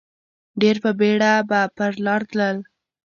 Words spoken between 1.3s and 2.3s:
به پر لار